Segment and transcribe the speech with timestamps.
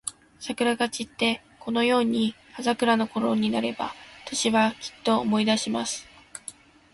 [0.39, 3.93] 桜が散って、このように葉桜のころになれば、
[4.25, 6.07] 私は、きっと思い出します。